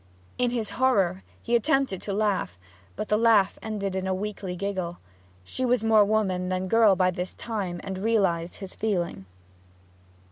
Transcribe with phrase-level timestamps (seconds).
[0.39, 2.57] In his horror he attempted to laugh,
[2.95, 4.97] but the laugh ended in a weakly giggle.
[5.43, 9.27] She was more woman than girl by this time, and realized his feeling.